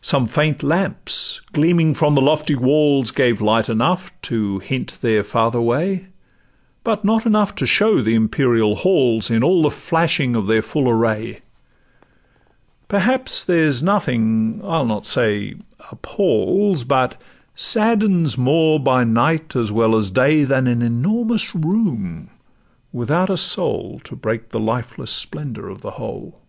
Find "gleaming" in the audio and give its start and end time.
1.52-1.92